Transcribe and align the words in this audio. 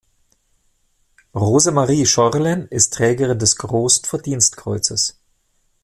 Rosemarie 1.35 2.07
Scheurlen 2.07 2.67
ist 2.69 2.95
Trägerin 2.95 3.37
des 3.37 3.55
Großen 3.55 4.03
Verdienstkreuzes. 4.03 5.21